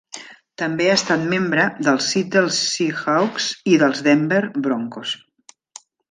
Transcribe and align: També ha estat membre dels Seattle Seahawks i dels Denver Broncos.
També 0.59 0.85
ha 0.91 0.95
estat 0.99 1.25
membre 1.33 1.65
dels 1.87 2.07
Seattle 2.13 2.55
Seahawks 2.59 3.49
i 3.73 3.77
dels 3.83 4.01
Denver 4.07 4.41
Broncos. 4.69 5.13